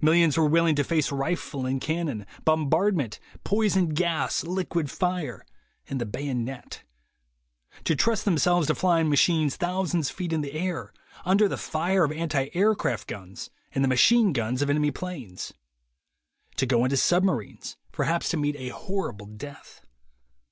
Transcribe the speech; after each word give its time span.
Millions 0.00 0.36
were 0.36 0.48
willing 0.48 0.74
to 0.74 0.82
face 0.82 1.12
rifle 1.12 1.64
and 1.64 1.80
cannon, 1.80 2.26
bombardment, 2.44 3.20
poison 3.44 3.90
gas, 3.90 4.42
liquid 4.42 4.90
fire, 4.90 5.46
and 5.88 6.00
the 6.00 6.04
bayonet; 6.04 6.82
to 7.84 7.94
trust 7.94 8.24
themselves 8.24 8.66
to 8.66 8.74
flying 8.74 9.08
machines 9.08 9.54
thousands 9.54 10.10
of 10.10 10.16
feet 10.16 10.32
in 10.32 10.44
air, 10.46 10.92
under 11.24 11.46
the 11.46 11.56
fire 11.56 12.02
of 12.02 12.10
anti 12.10 12.48
aircraft 12.54 13.06
guns 13.06 13.50
and 13.70 13.84
the 13.84 13.88
machine 13.88 14.32
guns 14.32 14.62
of 14.62 14.68
enemy 14.68 14.90
planes; 14.90 15.52
to 16.56 16.66
go 16.66 16.82
into 16.82 16.96
sub 16.96 17.22
marines, 17.22 17.76
perhaps 17.92 18.28
to 18.30 18.36
meet 18.36 18.56
a 18.56 18.70
horrible 18.70 19.26
death. 19.26 19.82